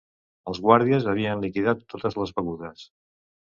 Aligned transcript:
Els 0.51 0.61
guàrdies 0.67 1.05
havien 1.13 1.45
liquidat 1.45 1.87
totes 1.95 2.21
les 2.23 2.37
begudes 2.41 2.91